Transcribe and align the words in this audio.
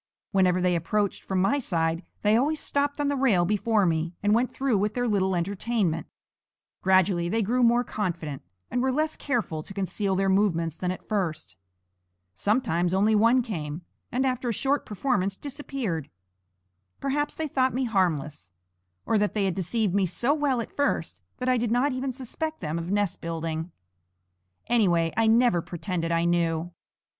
Whenever 0.31 0.59
they 0.59 0.75
approached 0.75 1.21
from 1.21 1.39
my 1.39 1.59
side, 1.59 2.03
they 2.23 2.35
always 2.35 2.59
stopped 2.59 2.99
on 2.99 3.07
the 3.07 3.15
rail 3.15 3.45
before 3.45 3.85
me 3.85 4.15
and 4.23 4.33
went 4.33 4.51
through 4.51 4.75
with 4.79 4.95
their 4.95 5.07
little 5.07 5.35
entertainment. 5.35 6.07
Gradually 6.81 7.29
they 7.29 7.43
grew 7.43 7.61
more 7.61 7.83
confident, 7.83 8.41
and 8.71 8.81
were 8.81 8.91
less 8.91 9.15
careful 9.15 9.61
to 9.61 9.75
conceal 9.75 10.15
their 10.15 10.27
movements 10.27 10.75
than 10.75 10.89
at 10.89 11.07
first. 11.07 11.55
Sometimes 12.33 12.95
only 12.95 13.13
one 13.13 13.43
came, 13.43 13.83
and 14.11 14.25
after 14.25 14.49
a 14.49 14.51
short 14.53 14.87
performance 14.87 15.37
disappeared. 15.37 16.09
Perhaps 16.99 17.35
they 17.35 17.47
thought 17.47 17.75
me 17.75 17.83
harmless, 17.83 18.51
or 19.05 19.19
that 19.19 19.35
they 19.35 19.45
had 19.45 19.53
deceived 19.53 19.93
me 19.93 20.07
so 20.07 20.33
well 20.33 20.61
at 20.61 20.75
first 20.75 21.21
that 21.37 21.47
I 21.47 21.57
did 21.59 21.69
not 21.69 21.91
even 21.93 22.11
suspect 22.11 22.59
them 22.59 22.79
of 22.79 22.89
nest 22.89 23.21
building. 23.21 23.71
Anyway, 24.65 25.13
I 25.15 25.27
never 25.27 25.61
pretended 25.61 26.11
I 26.11 26.25
knew. 26.25 26.71